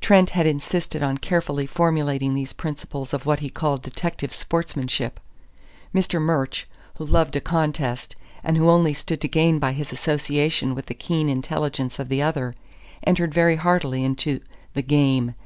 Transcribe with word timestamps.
Trent 0.00 0.30
had 0.30 0.44
insisted 0.44 1.04
on 1.04 1.18
carefully 1.18 1.64
formulating 1.64 2.34
these 2.34 2.52
principles 2.52 3.14
of 3.14 3.26
what 3.26 3.38
he 3.38 3.48
called 3.48 3.80
detective 3.80 4.34
sportsmanship. 4.34 5.20
Mr. 5.94 6.20
Murch, 6.20 6.66
who 6.96 7.04
loved 7.06 7.36
a 7.36 7.40
contest, 7.40 8.16
and 8.42 8.56
who 8.56 8.68
only 8.70 8.92
stood 8.92 9.20
to 9.20 9.28
gain 9.28 9.60
by 9.60 9.70
his 9.72 9.92
association 9.92 10.74
with 10.74 10.86
the 10.86 10.94
keen 10.94 11.28
intelligence 11.28 12.00
of 12.00 12.08
the 12.08 12.20
other, 12.20 12.56
entered 13.06 13.32
very 13.32 13.54
heartily 13.54 14.02
into 14.02 14.40
"the 14.74 14.82
game." 14.82 15.36